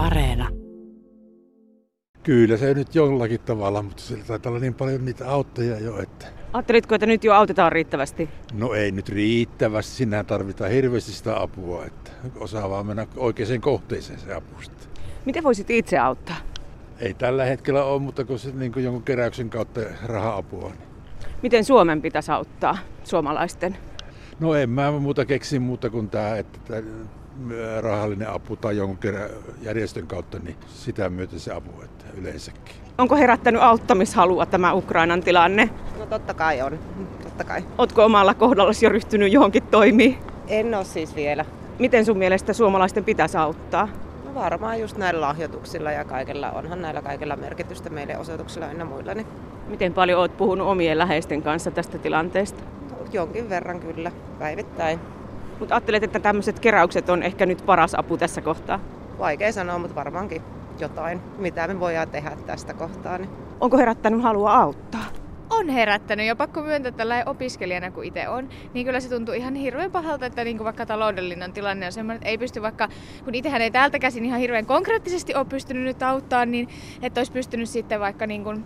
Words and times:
Areena. 0.00 0.48
Kyllä 2.22 2.56
se 2.56 2.74
nyt 2.74 2.94
jollakin 2.94 3.40
tavalla, 3.40 3.82
mutta 3.82 4.02
sillä 4.02 4.24
taitaa 4.24 4.50
olla 4.50 4.60
niin 4.60 4.74
paljon 4.74 5.04
niitä 5.04 5.30
auttajia 5.30 5.78
jo, 5.78 5.98
että... 6.02 6.26
Ajattelitko, 6.52 6.94
että 6.94 7.06
nyt 7.06 7.24
jo 7.24 7.34
autetaan 7.34 7.72
riittävästi? 7.72 8.28
No 8.52 8.74
ei 8.74 8.92
nyt 8.92 9.08
riittävästi, 9.08 9.92
sinä 9.92 10.24
tarvitaan 10.24 10.70
hirveästi 10.70 11.12
sitä 11.12 11.42
apua, 11.42 11.84
että 11.84 12.10
osaa 12.36 12.70
vaan 12.70 12.86
mennä 12.86 13.06
oikeaan 13.16 13.60
kohteeseen 13.60 14.18
se 14.18 14.34
apu 14.34 14.62
sitten. 14.62 14.88
Miten 15.24 15.44
voisit 15.44 15.70
itse 15.70 15.98
auttaa? 15.98 16.36
Ei 16.98 17.14
tällä 17.14 17.44
hetkellä 17.44 17.84
ole, 17.84 18.00
mutta 18.00 18.24
kun 18.24 18.38
se 18.38 18.50
niin 18.52 18.72
kuin 18.72 18.84
jonkun 18.84 19.02
keräyksen 19.02 19.50
kautta 19.50 19.80
raha-apua. 20.06 20.68
Niin... 20.68 20.88
Miten 21.42 21.64
Suomen 21.64 22.02
pitäisi 22.02 22.32
auttaa 22.32 22.78
suomalaisten? 23.04 23.76
No 24.40 24.54
en 24.54 24.70
mä 24.70 24.90
muuta 24.90 25.24
keksi 25.24 25.58
muuta 25.58 25.90
kuin 25.90 26.10
tämä, 26.10 26.36
että 26.36 26.82
rahallinen 27.80 28.30
apu 28.30 28.56
tai 28.56 28.76
jonkun 28.76 28.98
kerran 28.98 29.30
järjestön 29.62 30.06
kautta, 30.06 30.38
niin 30.38 30.56
sitä 30.68 31.08
myötä 31.08 31.38
se 31.38 31.52
apu 31.52 31.70
että 31.84 32.04
yleensäkin. 32.16 32.74
Onko 32.98 33.16
herättänyt 33.16 33.62
auttamishalua 33.62 34.46
tämä 34.46 34.72
Ukrainan 34.72 35.22
tilanne? 35.22 35.70
No 35.98 36.06
totta 36.06 36.34
kai 36.34 36.62
on, 36.62 36.78
totta 37.22 37.44
kai. 37.44 37.64
Oletko 37.78 38.04
omalla 38.04 38.34
kohdallasi 38.34 38.86
jo 38.86 38.90
ryhtynyt 38.90 39.32
johonkin 39.32 39.62
toimiin? 39.62 40.18
En 40.48 40.74
ole 40.74 40.84
siis 40.84 41.16
vielä. 41.16 41.44
Miten 41.78 42.04
sun 42.04 42.18
mielestä 42.18 42.52
suomalaisten 42.52 43.04
pitäisi 43.04 43.36
auttaa? 43.36 43.88
No 44.24 44.34
varmaan 44.34 44.80
just 44.80 44.96
näillä 44.96 45.20
lahjoituksilla 45.20 45.92
ja 45.92 46.04
kaikella, 46.04 46.50
onhan 46.50 46.82
näillä 46.82 47.02
kaikilla 47.02 47.36
merkitystä 47.36 47.90
meille 47.90 48.18
osoituksilla 48.18 48.70
ynnä 48.70 48.84
muilla. 48.84 49.14
Niin 49.14 49.26
Miten 49.68 49.94
paljon 49.94 50.20
olet 50.20 50.36
puhunut 50.36 50.66
omien 50.66 50.98
läheisten 50.98 51.42
kanssa 51.42 51.70
tästä 51.70 51.98
tilanteesta? 51.98 52.62
jonkin 53.12 53.48
verran 53.48 53.80
kyllä, 53.80 54.12
päivittäin. 54.38 55.00
Mutta 55.60 55.74
ajattelet, 55.74 56.02
että 56.02 56.20
tämmöiset 56.20 56.60
keräykset 56.60 57.08
on 57.08 57.22
ehkä 57.22 57.46
nyt 57.46 57.66
paras 57.66 57.94
apu 57.94 58.16
tässä 58.16 58.40
kohtaa? 58.40 58.80
Vaikea 59.18 59.52
sanoa, 59.52 59.78
mutta 59.78 59.94
varmaankin 59.94 60.42
jotain, 60.78 61.20
mitä 61.38 61.68
me 61.68 61.80
voidaan 61.80 62.08
tehdä 62.08 62.36
tästä 62.46 62.74
kohtaa. 62.74 63.18
Niin. 63.18 63.30
Onko 63.60 63.78
herättänyt 63.78 64.22
halua 64.22 64.54
auttaa? 64.54 65.04
on 65.50 65.68
herättänyt 65.68 66.26
ja 66.26 66.36
pakko 66.36 66.62
myöntää 66.62 66.92
tällä 66.92 67.22
opiskelijana 67.26 67.90
kuin 67.90 68.08
itse 68.08 68.28
on, 68.28 68.48
niin 68.74 68.86
kyllä 68.86 69.00
se 69.00 69.08
tuntuu 69.08 69.34
ihan 69.34 69.54
hirveän 69.54 69.90
pahalta, 69.90 70.26
että 70.26 70.44
niin 70.44 70.56
kuin 70.56 70.64
vaikka 70.64 70.86
taloudellinen 70.86 71.52
tilanne 71.52 71.86
on 71.86 71.92
semmoinen, 71.92 72.16
että 72.16 72.28
ei 72.28 72.38
pysty 72.38 72.62
vaikka, 72.62 72.88
kun 73.24 73.34
itsehän 73.34 73.62
ei 73.62 73.70
täältä 73.70 73.98
käsin 73.98 74.24
ihan 74.24 74.40
hirveän 74.40 74.66
konkreettisesti 74.66 75.34
ole 75.34 75.44
pystynyt 75.44 75.82
nyt 75.82 76.02
auttaa, 76.02 76.46
niin 76.46 76.68
että 77.02 77.20
olisi 77.20 77.32
pystynyt 77.32 77.68
sitten 77.68 78.00
vaikka 78.00 78.26
niin 78.26 78.44
kuin 78.44 78.64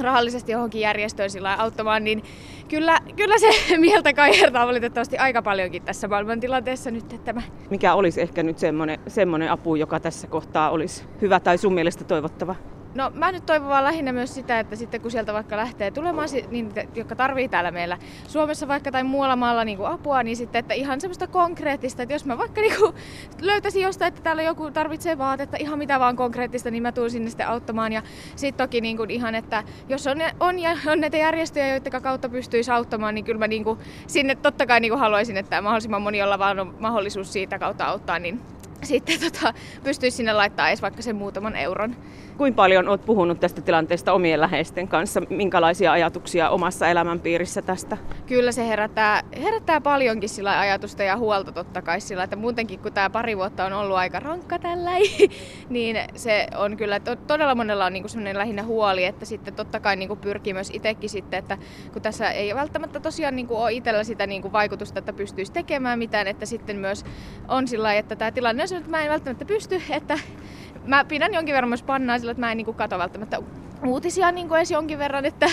rahallisesti 0.00 0.52
johonkin 0.52 0.80
järjestöön 0.80 1.30
sillä 1.30 1.54
auttamaan, 1.54 2.04
niin 2.04 2.22
kyllä, 2.68 2.98
kyllä 3.16 3.38
se 3.38 3.50
mieltä 3.78 4.12
kaihertaa 4.12 4.66
valitettavasti 4.66 5.18
aika 5.18 5.42
paljonkin 5.42 5.82
tässä 5.82 6.08
maailmantilanteessa 6.08 6.90
nyt. 6.90 7.12
Että 7.12 7.32
mä... 7.32 7.42
Mikä 7.70 7.94
olisi 7.94 8.20
ehkä 8.20 8.42
nyt 8.42 8.58
semmoinen, 8.58 9.00
semmoinen 9.06 9.50
apu, 9.50 9.74
joka 9.74 10.00
tässä 10.00 10.26
kohtaa 10.26 10.70
olisi 10.70 11.04
hyvä 11.20 11.40
tai 11.40 11.58
sun 11.58 11.74
mielestä 11.74 12.04
toivottava? 12.04 12.54
No 12.94 13.10
mä 13.14 13.32
nyt 13.32 13.46
toivon 13.46 13.68
vaan 13.68 13.84
lähinnä 13.84 14.12
myös 14.12 14.34
sitä, 14.34 14.60
että 14.60 14.76
sitten 14.76 15.00
kun 15.00 15.10
sieltä 15.10 15.32
vaikka 15.32 15.56
lähtee 15.56 15.90
tulemaan, 15.90 16.28
niin 16.50 16.72
jotka 16.94 17.16
tarvii 17.16 17.48
täällä 17.48 17.70
meillä 17.70 17.98
Suomessa 18.28 18.68
vaikka 18.68 18.90
tai 18.92 19.04
muualla 19.04 19.36
maalla 19.36 19.64
niin 19.64 19.78
kuin 19.78 19.88
apua, 19.88 20.22
niin 20.22 20.36
sitten 20.36 20.60
että 20.60 20.74
ihan 20.74 21.00
semmoista 21.00 21.26
konkreettista, 21.26 22.02
että 22.02 22.14
jos 22.14 22.24
mä 22.24 22.38
vaikka 22.38 22.60
niin 22.60 22.74
löytäisin 23.40 23.82
jostain, 23.82 24.08
että 24.08 24.22
täällä 24.22 24.42
joku 24.42 24.70
tarvitsee 24.70 25.18
vaatetta, 25.18 25.56
ihan 25.60 25.78
mitä 25.78 26.00
vaan 26.00 26.16
konkreettista, 26.16 26.70
niin 26.70 26.82
mä 26.82 26.92
tuun 26.92 27.10
sinne 27.10 27.30
sitten 27.30 27.48
auttamaan. 27.48 27.92
Ja 27.92 28.02
sitten 28.36 28.66
toki 28.66 28.80
niin 28.80 28.96
kuin 28.96 29.10
ihan, 29.10 29.34
että 29.34 29.64
jos 29.88 30.06
on, 30.06 30.18
on, 30.40 30.58
ja 30.58 30.76
on 30.86 31.00
näitä 31.00 31.16
järjestöjä, 31.16 31.68
joiden 31.68 32.02
kautta 32.02 32.28
pystyisi 32.28 32.70
auttamaan, 32.70 33.14
niin 33.14 33.24
kyllä 33.24 33.38
mä 33.38 33.48
niin 33.48 33.64
kuin 33.64 33.78
sinne 34.06 34.34
totta 34.34 34.66
kai 34.66 34.80
niin 34.80 34.90
kuin 34.90 35.00
haluaisin, 35.00 35.36
että 35.36 35.62
mahdollisimman 35.62 36.02
moni, 36.02 36.22
olla 36.22 36.38
vaan 36.38 36.60
on 36.60 36.74
mahdollisuus 36.80 37.32
siitä 37.32 37.58
kautta 37.58 37.84
auttaa, 37.84 38.18
niin 38.18 38.40
sitten 38.82 39.20
tota, 39.20 39.54
pystyisi 39.84 40.16
sinne 40.16 40.32
laittaa 40.32 40.68
edes 40.68 40.82
vaikka 40.82 41.02
sen 41.02 41.16
muutaman 41.16 41.56
euron. 41.56 41.96
Kuinka 42.36 42.56
paljon 42.56 42.88
olet 42.88 43.04
puhunut 43.04 43.40
tästä 43.40 43.60
tilanteesta 43.60 44.12
omien 44.12 44.40
läheisten 44.40 44.88
kanssa? 44.88 45.22
Minkälaisia 45.30 45.92
ajatuksia 45.92 46.50
omassa 46.50 46.88
elämänpiirissä 46.88 47.62
tästä? 47.62 47.96
Kyllä 48.26 48.52
se 48.52 48.68
herättää, 48.68 49.22
herättää 49.42 49.80
paljonkin 49.80 50.28
sillä 50.28 50.60
ajatusta 50.60 51.02
ja 51.02 51.16
huolta 51.16 51.52
totta 51.52 51.82
kai 51.82 52.00
sillä, 52.00 52.24
että 52.24 52.36
muutenkin 52.36 52.78
kun 52.78 52.92
tämä 52.92 53.10
pari 53.10 53.36
vuotta 53.36 53.64
on 53.64 53.72
ollut 53.72 53.96
aika 53.96 54.20
rankka 54.20 54.58
tällä, 54.58 54.90
niin 55.68 55.96
se 56.16 56.46
on 56.56 56.76
kyllä, 56.76 57.00
to, 57.00 57.16
todella 57.16 57.54
monella 57.54 57.84
on 57.84 57.92
niinku 57.92 58.08
sellainen 58.08 58.38
lähinnä 58.38 58.62
huoli, 58.62 59.04
että 59.04 59.24
sitten 59.24 59.54
totta 59.54 59.80
kai 59.80 59.96
niinku 59.96 60.16
pyrkii 60.16 60.52
myös 60.52 60.70
itsekin 60.72 61.10
sitten, 61.10 61.38
että 61.38 61.58
kun 61.92 62.02
tässä 62.02 62.30
ei 62.30 62.54
välttämättä 62.54 63.00
tosiaan 63.00 63.36
niinku 63.36 63.56
ole 63.56 63.72
itsellä 63.72 64.04
sitä 64.04 64.26
niinku 64.26 64.52
vaikutusta, 64.52 64.98
että 64.98 65.12
pystyisi 65.12 65.52
tekemään 65.52 65.98
mitään, 65.98 66.26
että 66.26 66.46
sitten 66.46 66.76
myös 66.76 67.04
on 67.48 67.68
sillä 67.68 67.94
että 67.94 68.16
tämä 68.16 68.32
tilanne 68.32 68.62
on 68.62 68.68
sellainen, 68.72 68.86
että 68.86 68.96
mä 68.96 69.04
en 69.04 69.10
välttämättä 69.10 69.44
pysty, 69.44 69.82
että 69.90 70.18
mä 70.86 71.04
pidän 71.04 71.34
jonkin 71.34 71.54
verran 71.54 71.68
myös 71.68 71.82
pannaa 71.82 72.18
sillä, 72.18 72.30
että 72.30 72.40
mä 72.40 72.50
en 72.50 72.56
niin 72.56 72.64
kuin 72.64 72.76
kato 72.76 72.98
välttämättä 72.98 73.38
uutisia 73.86 74.32
niin 74.32 74.48
kuin 74.48 74.58
edes 74.58 74.70
jonkin 74.70 74.98
verran, 74.98 75.24
että 75.24 75.50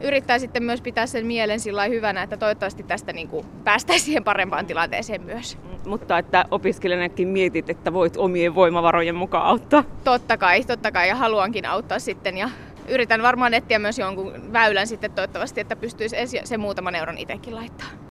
yrittää 0.00 0.38
sitten 0.38 0.62
myös 0.62 0.80
pitää 0.80 1.06
sen 1.06 1.26
mielen 1.26 1.60
sillä 1.60 1.84
hyvänä, 1.84 2.22
että 2.22 2.36
toivottavasti 2.36 2.82
tästä 2.82 3.12
niin 3.12 3.28
kuin 3.28 3.46
päästäisiin 3.64 4.04
siihen 4.06 4.24
parempaan 4.24 4.66
tilanteeseen 4.66 5.22
myös. 5.22 5.58
Mutta 5.86 6.18
että 6.18 6.44
opiskelijanakin 6.50 7.28
mietit, 7.28 7.70
että 7.70 7.92
voit 7.92 8.16
omien 8.16 8.54
voimavarojen 8.54 9.14
mukaan 9.14 9.46
auttaa? 9.46 9.84
Totta 10.04 10.36
kai, 10.36 10.64
totta 10.64 10.92
kai 10.92 11.08
ja 11.08 11.16
haluankin 11.16 11.66
auttaa 11.66 11.98
sitten 11.98 12.36
ja 12.36 12.50
yritän 12.88 13.22
varmaan 13.22 13.54
etsiä 13.54 13.78
myös 13.78 13.98
jonkun 13.98 14.52
väylän 14.52 14.86
sitten 14.86 15.12
toivottavasti, 15.12 15.60
että 15.60 15.76
pystyisi 15.76 16.16
se 16.44 16.58
muutaman 16.58 16.94
euron 16.94 17.18
itsekin 17.18 17.54
laittaa. 17.54 18.07